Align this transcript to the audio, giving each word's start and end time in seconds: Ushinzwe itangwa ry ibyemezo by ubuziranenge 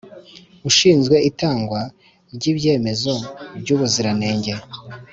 Ushinzwe 0.69 1.15
itangwa 1.29 1.79
ry 2.35 2.43
ibyemezo 2.51 3.13
by 3.61 3.69
ubuziranenge 3.75 4.53